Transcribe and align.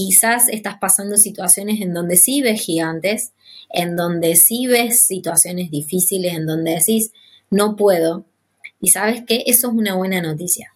quizás 0.00 0.48
estás 0.48 0.78
pasando 0.78 1.18
situaciones 1.18 1.82
en 1.82 1.92
donde 1.92 2.16
sí 2.16 2.40
ves 2.40 2.62
gigantes, 2.62 3.32
en 3.68 3.96
donde 3.96 4.34
sí 4.34 4.66
ves 4.66 5.02
situaciones 5.02 5.70
difíciles, 5.70 6.32
en 6.32 6.46
donde 6.46 6.76
decís, 6.76 7.12
no 7.50 7.76
puedo. 7.76 8.24
Y 8.80 8.88
sabes 8.88 9.22
que 9.26 9.44
eso 9.46 9.68
es 9.68 9.74
una 9.74 9.94
buena 9.96 10.22
noticia, 10.22 10.72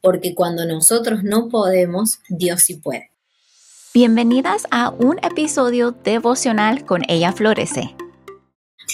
porque 0.00 0.34
cuando 0.34 0.64
nosotros 0.64 1.22
no 1.22 1.50
podemos, 1.50 2.20
Dios 2.30 2.62
sí 2.62 2.76
puede. 2.76 3.10
Bienvenidas 3.92 4.66
a 4.70 4.88
un 4.88 5.18
episodio 5.22 5.90
devocional 5.90 6.86
con 6.86 7.02
Ella 7.06 7.32
Florece. 7.32 7.94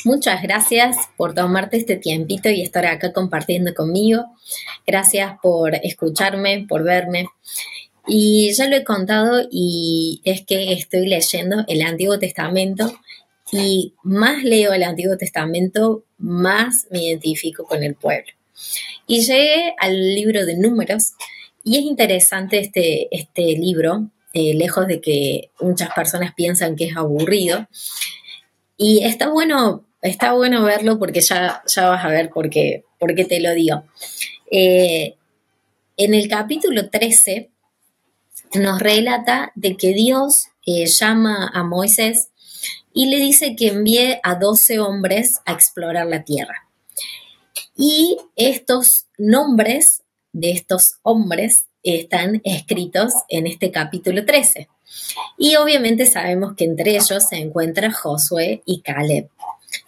Muchas 0.04 0.42
gracias 0.42 0.96
por 1.16 1.34
tomarte 1.34 1.76
este 1.76 1.96
tiempito 1.96 2.48
y 2.48 2.62
estar 2.62 2.86
acá 2.86 3.12
compartiendo 3.12 3.72
conmigo. 3.72 4.24
Gracias 4.84 5.38
por 5.40 5.74
escucharme, 5.76 6.66
por 6.68 6.82
verme. 6.82 7.26
Y 8.06 8.52
ya 8.52 8.68
lo 8.68 8.76
he 8.76 8.84
contado 8.84 9.46
y 9.50 10.20
es 10.24 10.44
que 10.44 10.72
estoy 10.72 11.06
leyendo 11.06 11.64
el 11.68 11.82
Antiguo 11.82 12.18
Testamento 12.18 12.92
y 13.52 13.94
más 14.02 14.42
leo 14.44 14.72
el 14.72 14.82
Antiguo 14.82 15.16
Testamento, 15.16 16.04
más 16.18 16.86
me 16.90 17.04
identifico 17.04 17.64
con 17.64 17.82
el 17.82 17.94
pueblo. 17.94 18.32
Y 19.06 19.22
llegué 19.22 19.74
al 19.78 20.14
libro 20.14 20.46
de 20.46 20.56
números 20.56 21.14
y 21.64 21.78
es 21.78 21.84
interesante 21.84 22.58
este, 22.58 23.08
este 23.14 23.42
libro, 23.56 24.10
eh, 24.32 24.54
lejos 24.54 24.86
de 24.86 25.00
que 25.00 25.50
muchas 25.60 25.90
personas 25.92 26.34
piensan 26.34 26.76
que 26.76 26.86
es 26.86 26.96
aburrido. 26.96 27.68
Y 28.76 29.04
está 29.04 29.28
bueno, 29.28 29.84
está 30.00 30.32
bueno 30.32 30.62
verlo 30.62 30.98
porque 30.98 31.20
ya, 31.20 31.62
ya 31.66 31.88
vas 31.88 32.04
a 32.04 32.08
ver 32.08 32.30
por 32.30 32.48
qué, 32.48 32.84
por 32.98 33.14
qué 33.14 33.24
te 33.24 33.40
lo 33.40 33.52
digo. 33.52 33.84
Eh, 34.50 35.16
en 35.96 36.14
el 36.14 36.28
capítulo 36.28 36.88
13 36.88 37.50
nos 38.54 38.80
relata 38.80 39.52
de 39.54 39.76
que 39.76 39.94
Dios 39.94 40.48
eh, 40.66 40.86
llama 40.86 41.50
a 41.52 41.62
Moisés 41.62 42.30
y 42.92 43.06
le 43.06 43.18
dice 43.18 43.54
que 43.54 43.68
envíe 43.68 44.18
a 44.22 44.34
12 44.34 44.80
hombres 44.80 45.40
a 45.46 45.52
explorar 45.52 46.06
la 46.06 46.24
tierra. 46.24 46.68
Y 47.76 48.18
estos 48.36 49.06
nombres 49.16 50.02
de 50.32 50.50
estos 50.50 50.96
hombres 51.02 51.66
están 51.82 52.40
escritos 52.44 53.12
en 53.28 53.46
este 53.46 53.70
capítulo 53.70 54.24
13. 54.24 54.68
Y 55.38 55.56
obviamente 55.56 56.06
sabemos 56.06 56.54
que 56.54 56.64
entre 56.64 56.96
ellos 56.96 57.24
se 57.28 57.36
encuentra 57.36 57.92
Josué 57.92 58.62
y 58.66 58.80
Caleb. 58.82 59.28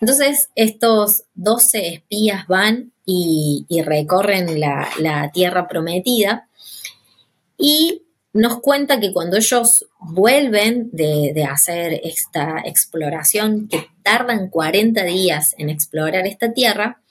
Entonces, 0.01 0.49
estos 0.55 1.25
12 1.35 1.89
espías 1.89 2.47
van 2.47 2.93
y, 3.05 3.67
recorren 3.85 4.61
la, 4.61 4.89
la, 4.99 5.33
tierra 5.33 5.67
prometida 5.67 6.49
y 7.59 8.03
nos 8.33 8.61
cuenta 8.61 8.99
que 8.99 9.13
cuando 9.13 9.37
ellos 9.37 9.87
vuelven 10.01 10.89
de, 10.93 11.47
hacer 11.49 12.01
esta 12.03 12.63
exploración, 12.65 13.69
que 13.69 13.89
tardan 14.03 14.49
40 14.49 15.05
días 15.05 15.55
en 15.59 15.69
explorar 15.69 16.27
esta 16.27 16.53
tierra, 16.53 17.03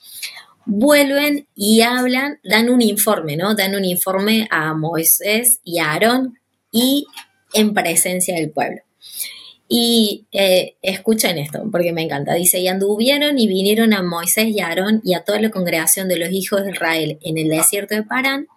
vuelven 0.65 1.47
y 1.55 1.81
hablan, 1.81 2.39
dan 2.43 2.69
un 2.69 2.81
informe, 2.81 3.37
¿no? 3.37 3.55
Dan 3.55 3.75
un 3.75 3.85
informe 3.85 4.47
a 4.49 4.73
Moisés 4.73 5.59
y 5.63 5.79
a 5.79 5.91
Aarón 5.91 6.39
y 6.71 7.05
en 7.53 7.73
presencia 7.73 8.35
del 8.35 8.49
pueblo. 8.49 8.81
Y 9.67 10.25
eh, 10.31 10.75
escuchen 10.81 11.37
esto, 11.37 11.63
porque 11.71 11.93
me 11.93 12.01
encanta. 12.01 12.33
Dice, 12.33 12.59
y 12.59 12.67
anduvieron 12.67 13.39
y 13.39 13.47
vinieron 13.47 13.93
a 13.93 14.01
Moisés 14.01 14.47
y 14.47 14.59
a 14.59 14.67
Aarón 14.67 15.01
y 15.05 15.13
a 15.13 15.23
toda 15.23 15.39
la 15.39 15.51
congregación 15.51 16.09
de 16.09 16.17
los 16.17 16.31
hijos 16.31 16.65
de 16.65 16.71
Israel 16.71 17.19
en 17.21 17.37
el 17.37 17.47
desierto 17.47 17.95
de 17.95 18.03
Parán, 18.03 18.47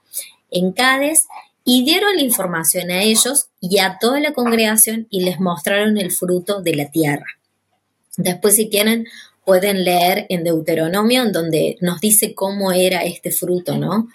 en 0.51 0.73
Cádiz, 0.73 1.27
y 1.65 1.85
dieron 1.85 2.17
la 2.17 2.23
información 2.23 2.91
a 2.91 3.03
ellos 3.03 3.47
y 3.61 3.79
a 3.79 3.99
toda 3.99 4.21
la 4.21 4.33
congregación 4.33 5.07
y 5.11 5.25
les 5.25 5.41
mostraron 5.41 5.97
el 5.99 6.13
fruto 6.13 6.61
de 6.61 6.75
la 6.77 6.91
tierra. 6.91 7.27
Después, 8.17 8.57
si 8.57 8.69
quieren, 8.69 9.07
pueden 9.45 9.85
leer 9.85 10.27
en 10.29 10.45
Deuteronomio, 10.45 11.23
en 11.23 11.33
donde 11.33 11.77
nos 11.81 12.01
dice 12.01 12.35
cómo 12.35 12.73
era 12.73 13.05
este 13.05 13.31
fruto, 13.31 13.77
¿no? 13.79 14.09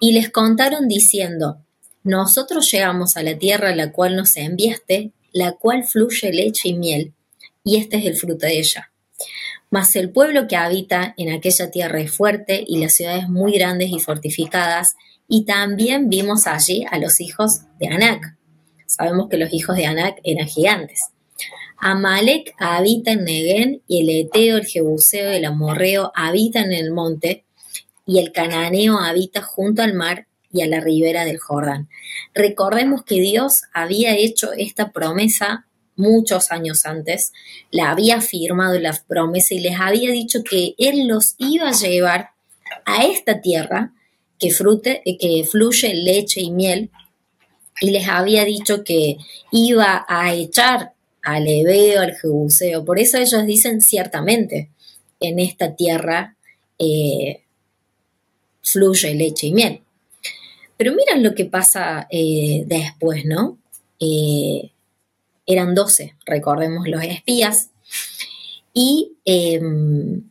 Y 0.00 0.12
les 0.12 0.30
contaron 0.30 0.88
diciendo, 0.88 1.58
nosotros 2.04 2.70
llegamos 2.70 3.16
a 3.16 3.22
la 3.22 3.38
tierra 3.38 3.70
a 3.70 3.76
la 3.76 3.92
cual 3.92 4.16
nos 4.16 4.36
enviaste, 4.36 5.12
la 5.32 5.52
cual 5.52 5.84
fluye 5.84 6.32
leche 6.32 6.68
y 6.70 6.74
miel, 6.74 7.12
y 7.64 7.76
este 7.76 7.98
es 7.98 8.06
el 8.06 8.16
fruto 8.16 8.46
de 8.46 8.58
ella. 8.58 8.90
Mas 9.70 9.94
el 9.96 10.10
pueblo 10.10 10.48
que 10.48 10.56
habita 10.56 11.14
en 11.18 11.30
aquella 11.30 11.70
tierra 11.70 12.00
es 12.00 12.10
fuerte 12.10 12.64
y 12.66 12.78
las 12.78 12.94
ciudades 12.94 13.28
muy 13.28 13.52
grandes 13.52 13.90
y 13.90 14.00
fortificadas, 14.00 14.96
y 15.28 15.44
también 15.44 16.08
vimos 16.08 16.46
allí 16.46 16.84
a 16.90 16.98
los 16.98 17.20
hijos 17.20 17.60
de 17.78 17.88
Anac. 17.88 18.36
Sabemos 18.86 19.28
que 19.28 19.36
los 19.36 19.52
hijos 19.52 19.76
de 19.76 19.86
Anac 19.86 20.18
eran 20.24 20.48
gigantes. 20.48 21.10
Amalek 21.76 22.54
habita 22.58 23.12
en 23.12 23.24
Negén 23.24 23.82
y 23.86 24.00
el 24.00 24.26
Eteo, 24.26 24.56
el 24.56 24.66
Jebuseo 24.66 25.32
y 25.32 25.36
el 25.36 25.44
Amorreo 25.44 26.10
habitan 26.14 26.72
en 26.72 26.86
el 26.86 26.90
monte 26.90 27.44
y 28.06 28.18
el 28.18 28.32
Cananeo 28.32 28.98
habita 28.98 29.42
junto 29.42 29.82
al 29.82 29.94
mar 29.94 30.26
y 30.50 30.62
a 30.62 30.66
la 30.66 30.80
ribera 30.80 31.24
del 31.24 31.38
Jordán. 31.38 31.88
Recordemos 32.34 33.04
que 33.04 33.20
Dios 33.20 33.62
había 33.74 34.16
hecho 34.16 34.52
esta 34.54 34.92
promesa 34.92 35.66
muchos 35.94 36.50
años 36.50 36.86
antes, 36.86 37.32
la 37.70 37.90
había 37.90 38.20
firmado 38.20 38.78
la 38.78 38.96
promesa 39.06 39.54
y 39.54 39.60
les 39.60 39.78
había 39.78 40.10
dicho 40.10 40.42
que 40.42 40.74
Él 40.78 41.06
los 41.06 41.34
iba 41.38 41.68
a 41.68 41.72
llevar 41.72 42.30
a 42.86 43.04
esta 43.04 43.40
tierra 43.40 43.92
que, 44.38 44.50
frute, 44.50 45.02
eh, 45.04 45.16
que 45.18 45.44
fluye 45.44 45.94
leche 45.94 46.40
y 46.40 46.50
miel, 46.50 46.90
y 47.80 47.90
les 47.90 48.08
había 48.08 48.44
dicho 48.44 48.82
que 48.84 49.18
iba 49.52 50.04
a 50.08 50.34
echar 50.34 50.92
al 51.22 51.46
Ebeo, 51.46 52.00
al 52.00 52.16
Jebuseo. 52.16 52.84
Por 52.84 52.98
eso 52.98 53.18
ellos 53.18 53.46
dicen 53.46 53.80
ciertamente, 53.80 54.70
en 55.20 55.38
esta 55.38 55.74
tierra 55.74 56.36
eh, 56.78 57.42
fluye 58.62 59.14
leche 59.14 59.48
y 59.48 59.52
miel. 59.52 59.80
Pero 60.76 60.94
miren 60.94 61.22
lo 61.22 61.34
que 61.34 61.44
pasa 61.44 62.06
eh, 62.10 62.62
después, 62.66 63.24
¿no? 63.24 63.58
eran 65.44 65.74
12, 65.74 66.14
recordemos 66.24 66.86
los 66.86 67.02
espías, 67.02 67.70
y 68.72 69.14
em, 69.24 70.22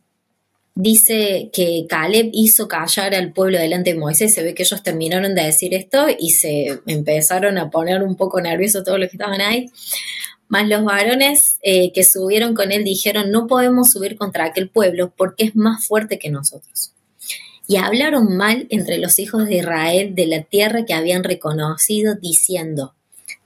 dice 0.78 1.50
que 1.52 1.86
Caleb 1.88 2.30
hizo 2.32 2.68
callar 2.68 3.12
al 3.12 3.32
pueblo 3.32 3.58
delante 3.58 3.92
de 3.92 3.98
Moisés. 3.98 4.32
Se 4.32 4.44
ve 4.44 4.54
que 4.54 4.62
ellos 4.62 4.84
terminaron 4.84 5.34
de 5.34 5.42
decir 5.42 5.74
esto 5.74 6.06
y 6.16 6.30
se 6.30 6.78
empezaron 6.86 7.58
a 7.58 7.68
poner 7.68 8.04
un 8.04 8.14
poco 8.14 8.40
nerviosos 8.40 8.84
todos 8.84 9.00
los 9.00 9.10
que 9.10 9.16
estaban 9.16 9.40
ahí. 9.40 9.66
Más 10.46 10.68
los 10.68 10.84
varones 10.84 11.58
eh, 11.62 11.92
que 11.92 12.04
subieron 12.04 12.54
con 12.54 12.70
él 12.70 12.84
dijeron, 12.84 13.32
no 13.32 13.48
podemos 13.48 13.90
subir 13.90 14.16
contra 14.16 14.44
aquel 14.44 14.70
pueblo 14.70 15.12
porque 15.16 15.46
es 15.46 15.56
más 15.56 15.84
fuerte 15.84 16.20
que 16.20 16.30
nosotros. 16.30 16.92
Y 17.66 17.76
hablaron 17.76 18.36
mal 18.36 18.68
entre 18.70 18.98
los 18.98 19.18
hijos 19.18 19.46
de 19.46 19.56
Israel 19.56 20.14
de 20.14 20.26
la 20.26 20.42
tierra 20.42 20.84
que 20.84 20.94
habían 20.94 21.24
reconocido, 21.24 22.14
diciendo, 22.14 22.94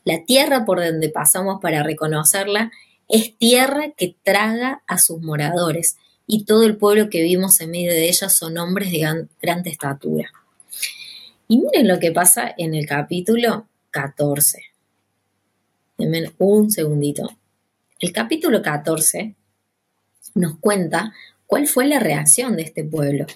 la 0.04 0.22
tierra 0.26 0.66
por 0.66 0.84
donde 0.84 1.08
pasamos 1.08 1.60
para 1.62 1.82
reconocerla 1.82 2.70
es 3.08 3.34
tierra 3.38 3.92
que 3.96 4.16
traga 4.22 4.82
a 4.86 4.98
sus 4.98 5.22
moradores 5.22 5.96
y 6.34 6.44
todo 6.44 6.62
el 6.62 6.78
pueblo 6.78 7.10
que 7.10 7.20
vimos 7.20 7.60
en 7.60 7.72
medio 7.72 7.92
de 7.92 8.08
ella 8.08 8.30
son 8.30 8.56
hombres 8.56 8.90
de 8.90 9.26
gran, 9.42 9.66
estatura. 9.66 10.32
Y 11.46 11.58
miren 11.58 11.86
lo 11.86 11.98
que 11.98 12.10
pasa 12.10 12.54
en 12.56 12.72
el 12.72 12.86
capítulo 12.86 13.68
14. 13.90 14.62
Denme 15.98 16.32
un 16.38 16.70
segundito. 16.70 17.28
El 18.00 18.12
capítulo 18.12 18.62
14 18.62 19.34
nos 20.34 20.56
cuenta 20.58 21.12
cuál 21.46 21.66
fue 21.66 21.86
la 21.86 21.98
reacción 21.98 22.56
de 22.56 22.62
este 22.62 22.82
pueblo. 22.82 23.26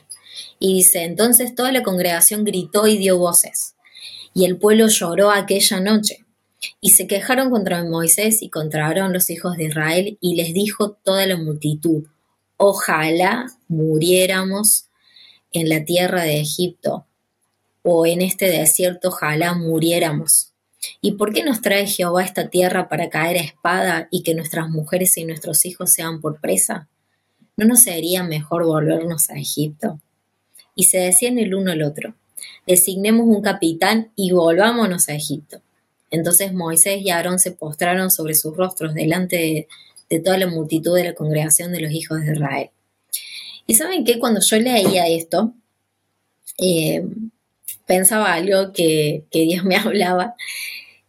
Y 0.59 0.77
dice, 0.77 1.03
entonces 1.03 1.55
toda 1.55 1.73
la 1.73 1.83
congregación 1.83 2.47
gritó 2.47 2.87
y 2.87 2.97
dio 2.97 3.19
voces. 3.19 3.75
Y 4.33 4.47
el 4.47 4.57
pueblo 4.57 4.89
lloró 4.89 5.31
aquella 5.31 5.81
noche. 5.81 6.25
Y 6.81 6.93
se 6.93 7.07
quejaron 7.07 7.51
contra 7.51 7.85
Moisés 7.85 8.41
y 8.41 8.49
contra 8.49 8.87
Aarón 8.87 9.13
los 9.13 9.29
hijos 9.29 9.59
de 9.59 9.65
Israel, 9.65 10.17
y 10.23 10.37
les 10.37 10.55
dijo 10.55 10.93
toda 11.05 11.27
la 11.27 11.37
multitud, 11.37 12.07
ojalá 12.57 13.47
muriéramos 13.69 14.89
en 15.53 15.69
la 15.69 15.85
tierra 15.85 16.23
de 16.23 16.41
Egipto 16.41 17.07
o 17.83 18.07
en 18.07 18.21
este 18.21 18.47
desierto, 18.47 19.09
ojalá 19.09 19.55
muriéramos. 19.55 20.53
¿Y 21.01 21.13
por 21.13 21.33
qué 21.33 21.43
nos 21.43 21.63
trae 21.63 21.87
Jehová 21.87 22.25
esta 22.25 22.49
tierra 22.49 22.89
para 22.89 23.11
caer 23.11 23.37
a 23.39 23.41
espada 23.41 24.09
y 24.11 24.23
que 24.23 24.35
nuestras 24.35 24.69
mujeres 24.69 25.17
y 25.17 25.25
nuestros 25.25 25.65
hijos 25.65 25.93
sean 25.93 26.21
por 26.21 26.41
presa? 26.41 26.89
¿No 27.57 27.67
nos 27.67 27.83
sería 27.83 28.23
mejor 28.23 28.65
volvernos 28.65 29.31
a 29.31 29.35
Egipto? 29.35 30.01
Y 30.75 30.85
se 30.85 30.99
decían 30.99 31.39
el 31.39 31.55
uno 31.55 31.73
al 31.73 31.83
otro, 31.83 32.15
designemos 32.67 33.27
un 33.27 33.41
capitán 33.41 34.13
y 34.15 34.33
volvámonos 34.33 35.09
a 35.09 35.15
Egipto. 35.15 35.63
Entonces 36.11 36.53
Moisés 36.53 37.01
y 37.03 37.11
Aarón 37.11 37.39
se 37.39 37.53
postraron 37.53 38.11
sobre 38.11 38.35
sus 38.35 38.57
rostros 38.57 38.95
delante 38.95 39.37
de, 39.37 39.69
de 40.09 40.21
toda 40.21 40.39
la 40.39 40.47
multitud 40.47 40.95
de 40.95 41.05
la 41.05 41.15
congregación 41.15 41.73
de 41.73 41.81
los 41.81 41.93
hijos 41.93 42.21
de 42.21 42.33
Israel. 42.33 42.71
Y 43.67 43.75
saben 43.75 44.05
que 44.05 44.19
cuando 44.19 44.41
yo 44.41 44.59
leía 44.59 45.09
esto, 45.09 45.55
eh, 46.59 47.05
pensaba 47.87 48.33
algo 48.35 48.73
que, 48.73 49.25
Dios 49.33 49.65
me 49.65 49.77
hablaba 49.77 50.35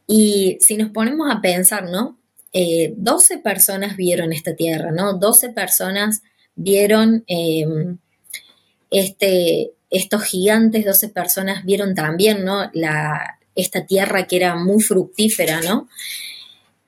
Y 0.08 0.58
si 0.62 0.78
nos 0.78 0.92
ponemos 0.92 1.30
a 1.30 1.42
pensar, 1.42 1.90
¿no? 1.90 2.18
12 2.54 3.34
eh, 3.34 3.38
personas 3.38 3.98
vieron 3.98 4.34
esta 4.34 4.56
tierra, 4.56 4.92
¿no? 4.92 5.14
12 5.14 5.50
personas 5.50 6.24
vieron 6.56 7.24
em, 7.28 7.98
este, 8.90 9.74
estos 9.92 10.24
gigantes, 10.24 10.86
12 10.86 11.10
personas 11.10 11.66
vieron 11.66 11.94
también, 11.94 12.46
¿no? 12.46 12.70
La, 12.74 13.38
esta 13.54 13.86
tierra 13.86 14.26
que 14.28 14.38
era 14.38 14.56
muy 14.56 14.82
fructífera, 14.82 15.62
¿no? 15.62 15.88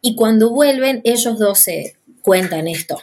Y 0.02 0.16
cuando 0.16 0.50
vuelven, 0.50 1.02
ellos 1.04 1.38
12 1.38 1.98
cuentan 2.30 2.68
esto. 2.68 3.02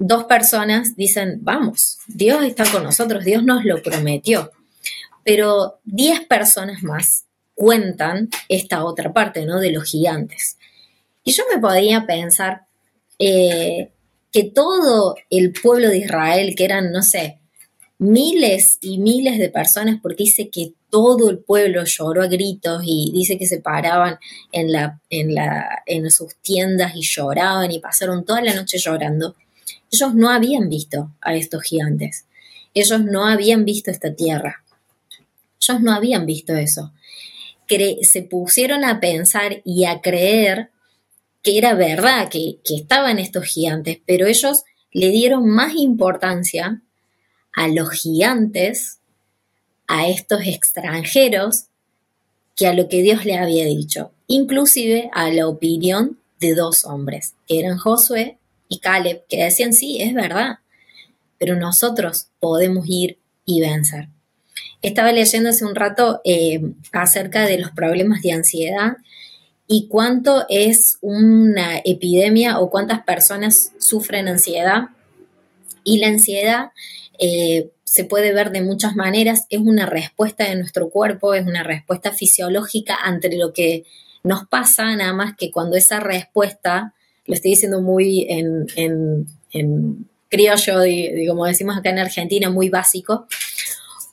Dos 0.00 0.24
personas 0.24 0.96
dicen, 0.96 1.38
vamos, 1.42 1.98
Dios 2.08 2.42
está 2.42 2.68
con 2.68 2.82
nosotros, 2.82 3.24
Dios 3.24 3.44
nos 3.44 3.64
lo 3.64 3.80
prometió. 3.80 4.50
Pero 5.22 5.78
10 5.84 6.26
personas 6.26 6.82
más 6.82 7.26
cuentan 7.54 8.28
esta 8.48 8.84
otra 8.84 9.12
parte, 9.12 9.46
¿no? 9.46 9.60
De 9.60 9.70
los 9.70 9.84
gigantes. 9.84 10.58
Y 11.22 11.30
yo 11.30 11.44
me 11.48 11.60
podía 11.60 12.06
pensar 12.06 12.62
eh, 13.20 13.92
que 14.32 14.42
todo 14.42 15.14
el 15.30 15.52
pueblo 15.52 15.88
de 15.88 15.98
Israel, 15.98 16.56
que 16.56 16.64
eran, 16.64 16.90
no 16.90 17.02
sé, 17.02 17.38
miles 17.98 18.78
y 18.80 18.98
miles 18.98 19.38
de 19.38 19.48
personas, 19.48 19.98
porque 20.02 20.24
dice 20.24 20.50
que 20.50 20.72
todo 20.90 21.30
el 21.30 21.38
pueblo 21.38 21.84
lloró 21.84 22.22
a 22.22 22.28
gritos 22.28 22.82
y 22.84 23.10
dice 23.12 23.38
que 23.38 23.46
se 23.46 23.60
paraban 23.60 24.18
en, 24.52 24.72
la, 24.72 25.00
en, 25.10 25.34
la, 25.34 25.82
en 25.86 26.10
sus 26.10 26.36
tiendas 26.36 26.92
y 26.94 27.02
lloraban 27.02 27.70
y 27.70 27.78
pasaron 27.78 28.24
toda 28.24 28.42
la 28.42 28.54
noche 28.54 28.78
llorando. 28.78 29.36
Ellos 29.90 30.14
no 30.14 30.30
habían 30.30 30.68
visto 30.68 31.12
a 31.20 31.34
estos 31.34 31.62
gigantes. 31.62 32.26
Ellos 32.74 33.02
no 33.04 33.26
habían 33.26 33.64
visto 33.64 33.90
esta 33.90 34.14
tierra. 34.14 34.62
Ellos 35.60 35.80
no 35.80 35.92
habían 35.92 36.26
visto 36.26 36.54
eso. 36.54 36.92
se 38.02 38.22
pusieron 38.22 38.84
a 38.84 39.00
pensar 39.00 39.62
y 39.64 39.84
a 39.84 40.00
creer 40.00 40.70
que 41.42 41.58
era 41.58 41.74
verdad, 41.74 42.28
que, 42.28 42.58
estaban 42.64 43.18
estos 43.18 43.44
gigantes, 43.44 44.00
pero 44.04 44.26
ellos 44.26 44.64
le 44.90 45.10
dieron 45.10 45.48
más 45.48 45.74
importancia 45.76 46.82
a 47.56 47.66
los 47.66 47.90
gigantes, 47.90 49.00
a 49.88 50.06
estos 50.06 50.42
extranjeros, 50.46 51.64
que 52.54 52.66
a 52.66 52.74
lo 52.74 52.88
que 52.88 53.02
Dios 53.02 53.24
le 53.24 53.36
había 53.36 53.64
dicho, 53.64 54.12
inclusive 54.28 55.10
a 55.12 55.30
la 55.30 55.48
opinión 55.48 56.18
de 56.38 56.54
dos 56.54 56.84
hombres, 56.84 57.34
que 57.48 57.58
eran 57.58 57.78
Josué 57.78 58.38
y 58.68 58.78
Caleb, 58.78 59.24
que 59.28 59.42
decían, 59.42 59.72
sí, 59.72 60.00
es 60.00 60.14
verdad, 60.14 60.58
pero 61.38 61.56
nosotros 61.56 62.28
podemos 62.40 62.86
ir 62.88 63.18
y 63.44 63.60
vencer. 63.60 64.08
Estaba 64.82 65.12
leyendo 65.12 65.50
hace 65.50 65.64
un 65.64 65.74
rato 65.74 66.20
eh, 66.24 66.60
acerca 66.92 67.46
de 67.46 67.58
los 67.58 67.70
problemas 67.72 68.22
de 68.22 68.32
ansiedad 68.32 68.96
y 69.66 69.88
cuánto 69.88 70.44
es 70.48 70.98
una 71.00 71.78
epidemia 71.84 72.58
o 72.58 72.70
cuántas 72.70 73.02
personas 73.02 73.72
sufren 73.78 74.28
ansiedad. 74.28 74.88
Y 75.84 75.98
la 75.98 76.08
ansiedad 76.08 76.70
eh, 77.18 77.70
se 77.84 78.04
puede 78.04 78.32
ver 78.32 78.50
de 78.50 78.62
muchas 78.62 78.96
maneras, 78.96 79.46
es 79.50 79.60
una 79.60 79.86
respuesta 79.86 80.44
de 80.44 80.56
nuestro 80.56 80.90
cuerpo, 80.90 81.34
es 81.34 81.46
una 81.46 81.62
respuesta 81.62 82.12
fisiológica 82.12 82.96
ante 82.96 83.34
lo 83.36 83.52
que 83.52 83.84
nos 84.22 84.46
pasa, 84.46 84.94
nada 84.96 85.12
más 85.12 85.36
que 85.36 85.50
cuando 85.50 85.76
esa 85.76 86.00
respuesta, 86.00 86.94
lo 87.26 87.34
estoy 87.34 87.52
diciendo 87.52 87.80
muy 87.80 88.26
en, 88.28 89.26
criollo, 90.28 90.80
como 91.28 91.46
decimos 91.46 91.76
acá 91.76 91.90
en 91.90 92.00
Argentina, 92.00 92.50
muy 92.50 92.68
básico, 92.68 93.26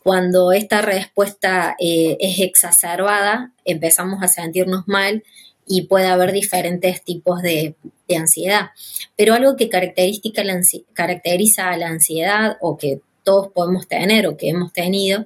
cuando 0.03 0.51
esta 0.51 0.81
respuesta 0.81 1.75
eh, 1.79 2.17
es 2.19 2.39
exacerbada, 2.39 3.53
empezamos 3.65 4.21
a 4.21 4.27
sentirnos 4.27 4.87
mal 4.87 5.23
y 5.67 5.83
puede 5.83 6.07
haber 6.07 6.31
diferentes 6.31 7.03
tipos 7.03 7.41
de, 7.41 7.75
ansiedad. 8.15 8.69
Pero 9.17 9.33
algo 9.33 9.55
que 9.55 9.69
caracteriza 9.69 11.71
a 11.71 11.77
la 11.77 11.87
ansiedad 11.87 12.57
o 12.61 12.77
que 12.77 13.01
todos 13.23 13.47
podemos 13.47 13.87
tener 13.87 14.27
o 14.27 14.37
que 14.37 14.49
hemos 14.49 14.71
tenido 14.71 15.25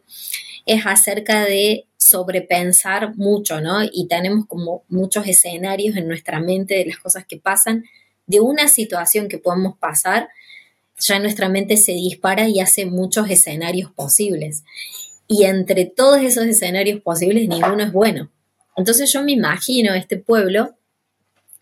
es 0.66 0.86
acerca 0.86 1.44
de 1.44 1.84
sobrepensar 1.98 3.18
mucho, 3.18 3.60
¿no? 3.60 3.84
Y 3.84 4.08
tenemos 4.08 4.46
como 4.48 4.84
muchos 4.88 5.28
escenarios 5.28 5.98
en 5.98 6.08
nuestra 6.08 6.40
mente 6.40 6.76
de 6.76 6.86
las 6.86 6.98
cosas 6.98 7.26
que 7.26 7.36
pasan, 7.36 7.84
de 8.26 8.40
una 8.40 8.70
situación 8.70 9.28
que 9.28 9.38
podemos 9.38 9.78
pasar 9.78 10.30
ya 11.00 11.20
nuestra 11.20 11.50
mente 11.50 11.78
se 11.78 11.94
dispara 11.94 12.48
y 12.48 12.60
hace 12.60 12.86
muchos 12.86 13.30
escenarios 13.30 13.92
posibles. 13.92 14.64
Y 15.28 15.44
entre 15.44 15.86
todos 15.86 16.22
esos 16.22 16.46
escenarios 16.46 17.02
posibles, 17.02 17.48
ninguno 17.48 17.84
es 17.84 17.92
bueno. 17.92 18.30
Entonces 18.78 19.12
yo 19.12 19.24
me 19.24 19.34
imagino 19.34 19.94
este 19.94 20.18
pueblo 20.18 20.76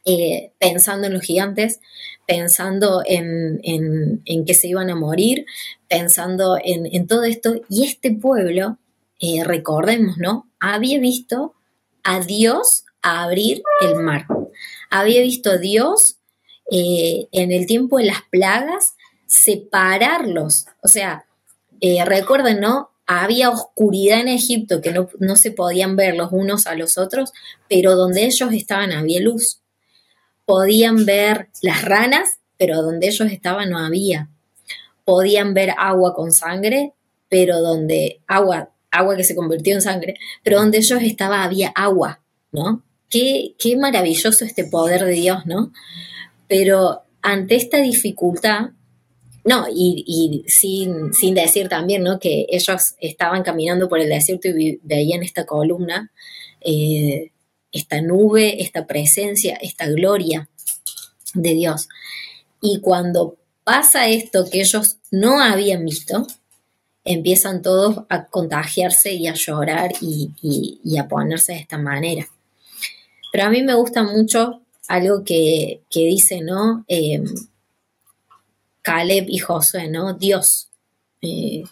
eh, 0.03 0.51
pensando 0.59 1.07
en 1.07 1.13
los 1.13 1.23
gigantes, 1.23 1.79
pensando 2.27 3.01
en, 3.05 4.21
que 4.45 4.53
se 4.53 4.67
iban 4.67 4.91
a 4.91 4.95
morir, 4.95 5.45
pensando 5.87 6.59
en, 6.63 7.07
todo 7.07 7.23
esto. 7.23 7.55
Y 7.69 7.85
este 7.85 8.11
pueblo, 8.11 8.77
eh, 9.19 9.43
recordemos, 9.43 10.17
¿no? 10.17 10.47
Había 10.59 10.99
visto 10.99 11.55
a 12.03 12.19
Dios 12.19 12.83
abrir 13.01 13.63
el 13.81 13.95
mar. 13.95 14.27
Había 14.91 15.21
visto 15.21 15.51
a 15.51 15.57
Dios 15.57 16.17
eh, 16.69 17.27
en 17.31 17.51
el 17.51 17.65
tiempo 17.65 17.97
de 17.97 18.05
las 18.05 18.21
plagas 18.29 18.95
separarlos. 19.25 20.65
O 20.83 20.87
sea, 20.87 21.25
recuerden, 22.05 22.59
¿no? 22.59 22.91
Había 23.07 23.49
oscuridad 23.49 24.21
en 24.21 24.29
Egipto 24.29 24.81
que 24.81 24.91
no, 24.91 25.09
no, 25.19 25.35
se 25.35 25.51
podían 25.51 25.95
ver 25.95 26.15
los 26.15 26.31
unos 26.31 26.65
a 26.67 26.75
los 26.75 26.97
otros, 26.97 27.31
pero 27.69 27.95
donde 27.95 28.25
ellos 28.25 28.51
estaban 28.51 28.91
había 28.91 29.21
luz. 29.21 29.61
Podían 30.45 31.05
ver 31.05 31.49
las 31.61 31.83
ranas, 31.83 32.39
pero 32.57 32.81
donde 32.81 33.07
ellos 33.07 33.31
estaban 33.31 33.69
no 33.69 33.79
había. 33.79 34.29
Podían 35.03 35.53
ver 35.53 35.73
agua 35.77 36.15
con 36.15 36.31
sangre, 36.31 36.93
pero 37.29 37.59
donde 37.59 38.21
agua, 38.27 38.69
agua 38.91 39.15
que 39.15 39.23
se 39.23 39.35
convirtió 39.35 39.75
en 39.75 39.81
sangre, 39.81 40.15
pero 40.43 40.59
donde 40.59 40.79
ellos 40.79 41.01
estaban 41.01 41.41
había 41.41 41.69
agua, 41.75 42.21
¿no? 42.51 42.83
Qué, 43.09 43.55
qué 43.59 43.77
maravilloso 43.77 44.45
este 44.45 44.65
poder 44.65 45.05
de 45.05 45.11
Dios, 45.11 45.45
¿no? 45.45 45.71
Pero 46.47 47.03
ante 47.21 47.55
esta 47.55 47.77
dificultad, 47.77 48.69
no, 49.45 49.67
y, 49.71 50.43
sin, 50.47 51.11
decir 51.35 51.69
también, 51.69 52.01
¿no? 52.01 52.19
Que 52.19 52.47
ellos 52.49 52.95
estaban 52.99 53.43
caminando 53.43 53.87
por 53.87 53.99
el 53.99 54.09
desierto 54.09 54.47
y 54.47 54.79
veían 54.81 55.21
esta 55.21 55.45
columna, 55.45 56.11
eh, 56.61 57.31
esta 57.71 58.01
nube, 58.01 58.63
esta 58.63 58.87
presencia, 58.87 59.55
esta 59.61 59.87
gloria 59.87 60.49
de 61.35 61.53
Dios. 61.53 61.89
Y 62.59 62.79
cuando 62.81 63.37
pasa 63.63 64.07
esto 64.07 64.49
que 64.49 64.61
ellos 64.61 64.97
no 65.11 65.39
habían 65.39 65.85
visto, 65.85 66.25
empiezan 67.03 67.61
todos 67.61 68.03
a 68.09 68.25
contagiarse 68.25 69.13
y 69.13 69.27
a 69.27 69.35
llorar 69.35 69.91
y, 70.01 70.97
a 70.97 71.07
ponerse 71.07 71.53
de 71.53 71.59
esta 71.59 71.77
manera. 71.77 72.27
Pero 73.31 73.45
a 73.45 73.49
mí 73.51 73.61
me 73.61 73.75
gusta 73.75 74.01
mucho 74.01 74.61
algo 74.87 75.23
que, 75.23 75.81
dice, 75.91 76.41
¿no? 76.41 76.83
Eh, 76.87 77.23
Caleb 78.85 79.25
y 79.27 79.39
Josué, 79.39 79.89
¿no? 79.89 80.13
Dios, 80.13 80.69
eh, 81.23 81.63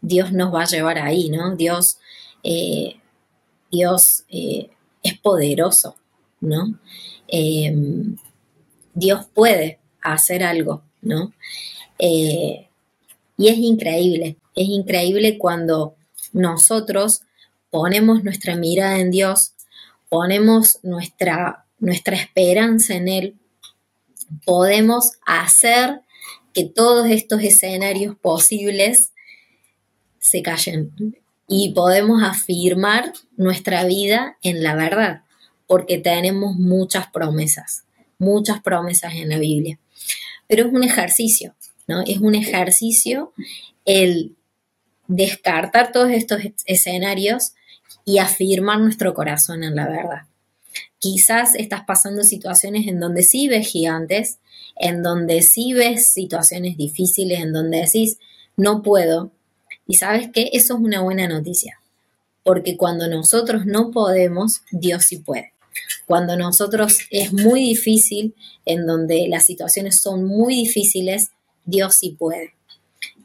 Dios 0.00 0.32
nos 0.32 0.52
va 0.52 0.62
a 0.62 0.66
llevar 0.66 0.98
ahí, 0.98 1.28
¿no? 1.28 1.54
Dios, 1.54 1.98
eh, 2.42 2.96
Dios 3.70 4.24
eh, 4.30 4.70
es 5.02 5.18
poderoso, 5.18 5.96
¿no? 6.40 6.78
Dios 8.94 9.26
puede 9.34 9.78
hacer 10.00 10.42
algo, 10.42 10.82
¿no? 11.02 11.32
y 12.00 13.48
es 13.48 13.58
increíble, 13.58 14.36
es 14.54 14.68
increíble 14.68 15.36
cuando 15.36 15.94
nosotros 16.32 17.22
ponemos 17.70 18.24
nuestra 18.24 18.56
mirada 18.56 18.98
en 18.98 19.10
Dios, 19.10 19.52
ponemos 20.08 20.78
nuestra, 20.82 21.66
nuestra 21.78 22.16
esperanza 22.16 22.94
en 22.94 23.08
Él, 23.08 23.36
podemos 24.44 25.12
hacer 25.26 26.02
que 26.58 26.64
todos 26.64 27.08
estos 27.08 27.40
escenarios 27.44 28.16
posibles 28.16 29.12
se 30.18 30.42
callen 30.42 30.90
y 31.46 31.72
podemos 31.72 32.20
afirmar 32.24 33.12
nuestra 33.36 33.84
vida 33.84 34.36
en 34.42 34.64
la 34.64 34.74
verdad, 34.74 35.22
porque 35.68 35.98
tenemos 35.98 36.56
muchas 36.56 37.12
promesas, 37.12 37.84
muchas 38.18 38.60
promesas 38.60 39.14
en 39.14 39.28
la 39.28 39.38
Biblia. 39.38 39.78
Pero 40.48 40.66
es 40.66 40.72
un 40.72 40.82
ejercicio, 40.82 41.54
¿no? 41.86 42.02
Es 42.04 42.18
un 42.18 42.34
ejercicio 42.34 43.32
el 43.84 44.34
descartar 45.06 45.92
todos 45.92 46.10
estos 46.10 46.40
escenarios 46.64 47.52
y 48.04 48.18
afirmar 48.18 48.80
nuestro 48.80 49.14
corazón 49.14 49.62
en 49.62 49.76
la 49.76 49.86
verdad. 49.86 50.22
Quizás 50.98 51.54
estás 51.54 51.84
pasando 51.86 52.24
situaciones 52.24 52.88
en 52.88 52.98
donde 52.98 53.22
sí 53.22 53.46
ves 53.46 53.68
gigantes, 53.68 54.40
en 54.78 55.02
donde 55.02 55.42
sí 55.42 55.72
ves 55.72 56.08
situaciones 56.08 56.76
difíciles, 56.76 57.40
en 57.40 57.52
donde 57.52 57.78
decís, 57.78 58.18
no 58.56 58.82
puedo. 58.82 59.32
Y 59.86 59.94
sabes 59.94 60.30
que 60.30 60.50
eso 60.52 60.74
es 60.74 60.80
una 60.80 61.00
buena 61.00 61.28
noticia, 61.28 61.80
porque 62.44 62.76
cuando 62.76 63.08
nosotros 63.08 63.66
no 63.66 63.90
podemos, 63.90 64.62
Dios 64.70 65.04
sí 65.04 65.18
puede. 65.18 65.52
Cuando 66.06 66.36
nosotros 66.36 66.98
es 67.10 67.32
muy 67.32 67.60
difícil, 67.60 68.34
en 68.64 68.86
donde 68.86 69.26
las 69.28 69.44
situaciones 69.44 70.00
son 70.00 70.24
muy 70.24 70.54
difíciles, 70.54 71.30
Dios 71.64 71.96
sí 71.96 72.16
puede. 72.18 72.54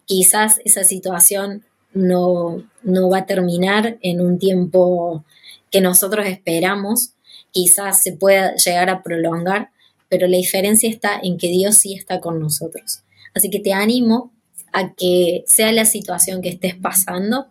Quizás 0.05 0.59
esa 0.65 0.83
situación 0.83 1.63
no, 1.93 2.63
no 2.81 3.09
va 3.09 3.19
a 3.19 3.25
terminar 3.25 3.97
en 4.01 4.21
un 4.21 4.39
tiempo 4.39 5.23
que 5.71 5.81
nosotros 5.81 6.25
esperamos, 6.27 7.13
quizás 7.51 8.01
se 8.01 8.13
pueda 8.13 8.55
llegar 8.55 8.89
a 8.89 9.01
prolongar, 9.01 9.69
pero 10.13 10.27
la 10.27 10.37
diferencia 10.37 10.87
está 10.87 11.19
en 11.23 11.39
que 11.39 11.47
Dios 11.47 11.77
sí 11.77 11.95
está 11.95 12.19
con 12.19 12.39
nosotros. 12.39 13.01
Así 13.33 13.49
que 13.49 13.59
te 13.59 13.73
animo 13.73 14.31
a 14.71 14.93
que 14.93 15.43
sea 15.47 15.71
la 15.71 15.85
situación 15.85 16.43
que 16.43 16.49
estés 16.49 16.75
pasando, 16.75 17.47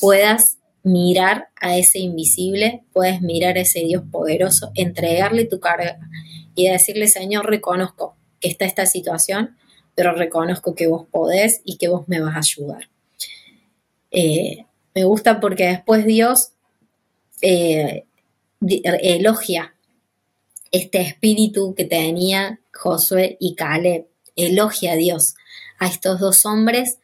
puedas 0.00 0.58
mirar 0.84 1.48
a 1.60 1.76
ese 1.76 1.98
invisible, 1.98 2.84
puedes 2.92 3.20
mirar 3.20 3.56
a 3.56 3.62
ese 3.62 3.80
Dios 3.80 4.04
poderoso, 4.12 4.70
entregarle 4.76 5.44
tu 5.44 5.58
carga 5.58 5.98
y 6.54 6.68
decirle, 6.68 7.08
Señor, 7.08 7.50
reconozco 7.50 8.14
que 8.38 8.46
está 8.46 8.64
esta 8.64 8.86
situación, 8.86 9.56
pero 9.96 10.12
reconozco 10.12 10.76
que 10.76 10.86
vos 10.86 11.04
podés 11.10 11.62
y 11.64 11.78
que 11.78 11.88
vos 11.88 12.06
me 12.06 12.20
vas 12.20 12.36
a 12.36 12.38
ayudar. 12.38 12.88
Eh, 14.12 14.66
me 14.94 15.02
gusta 15.02 15.40
porque 15.40 15.66
después 15.66 16.06
Dios 16.06 16.52
eh, 17.42 18.04
elogia 18.60 19.74
este 20.72 21.00
espíritu 21.00 21.74
que 21.74 21.84
tenía 21.84 22.60
Josué 22.72 23.36
y 23.40 23.54
Caleb, 23.54 24.06
elogia 24.36 24.92
a 24.92 24.96
Dios, 24.96 25.34
a 25.78 25.86
estos 25.86 26.20
dos 26.20 26.46
hombres 26.46 26.98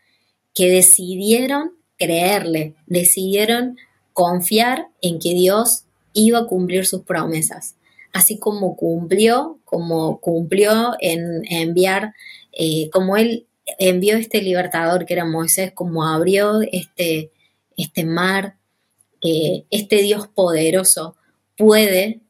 que 0.54 0.68
decidieron 0.68 1.72
creerle, 1.96 2.74
decidieron 2.86 3.76
confiar 4.12 4.88
en 5.02 5.18
que 5.18 5.34
Dios 5.34 5.84
iba 6.12 6.40
a 6.40 6.46
cumplir 6.46 6.86
sus 6.86 7.02
promesas, 7.02 7.74
así 8.12 8.38
como 8.38 8.76
cumplió, 8.76 9.58
como 9.64 10.20
cumplió 10.20 10.94
en 11.00 11.42
enviar, 11.50 12.14
eh, 12.52 12.88
como 12.90 13.16
él 13.16 13.46
envió 13.78 14.16
este 14.16 14.42
libertador 14.42 15.06
que 15.06 15.14
era 15.14 15.24
Moisés, 15.24 15.72
como 15.72 16.06
abrió 16.06 16.60
este, 16.62 17.30
este 17.76 18.04
mar, 18.04 18.56
eh, 19.22 19.64
este 19.70 20.02
Dios 20.02 20.28
poderoso 20.28 21.16
puede 21.56 22.20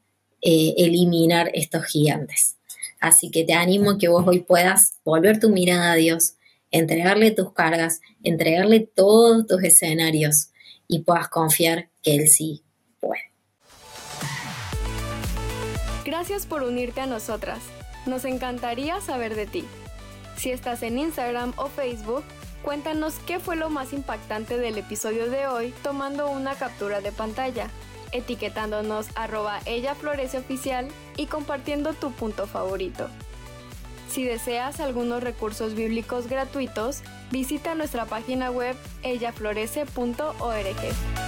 eh, 0.47 0.75
eliminar 0.77 1.51
estos 1.55 1.87
gigantes. 1.87 2.57
Así 3.01 3.31
que 3.31 3.45
te 3.45 3.55
animo 3.55 3.93
a 3.93 3.99
que 3.99 4.09
vos 4.09 4.25
hoy 4.27 4.41
puedas 4.41 5.01
volver 5.03 5.41
tu 5.41 5.49
mirada 5.49 5.93
a 5.93 5.95
Dios, 5.95 6.35
entregarle 6.71 7.31
tus 7.31 7.55
cargas, 7.55 8.03
entregarle 8.23 8.81
todos 8.81 9.47
tus 9.47 9.63
escenarios 9.65 10.51
y 10.87 11.01
puedas 11.01 11.29
confiar 11.29 11.89
que 12.03 12.17
Él 12.17 12.29
sí 12.29 12.63
puede. 13.01 13.33
Gracias 16.05 16.45
por 16.45 16.63
unirte 16.63 17.01
a 17.01 17.07
nosotras. 17.07 17.61
Nos 18.05 18.27
encantaría 18.27 19.01
saber 19.01 19.37
de 19.37 19.47
ti. 19.47 19.65
Si 20.37 20.51
estás 20.51 20.83
en 20.83 20.99
Instagram 20.99 21.55
o 21.57 21.69
Facebook, 21.69 22.25
cuéntanos 22.63 23.15
qué 23.27 23.39
fue 23.39 23.57
lo 23.57 23.71
más 23.71 23.95
impactante 23.95 24.59
del 24.59 24.77
episodio 24.77 25.31
de 25.31 25.47
hoy 25.47 25.73
tomando 25.83 26.31
una 26.31 26.55
captura 26.55 27.01
de 27.01 27.13
pantalla, 27.13 27.71
etiquetándonos 28.15 29.09
arroba 29.15 29.61
ella 29.67 29.95
florece 29.95 30.39
oficial 30.39 30.89
y 31.19 31.27
compartiendo 31.27 31.93
tu 31.93 32.13
punto 32.13 32.47
favorito. 32.47 33.11
Si 34.09 34.25
deseas 34.25 34.81
algunos 34.81 35.23
recursos 35.23 35.75
bíblicos 35.75 36.29
gratuitos, 36.29 37.03
visita 37.31 37.75
nuestra 37.75 38.07
página 38.07 38.51
web 38.51 38.75
ellaflorece.org. 39.03 41.24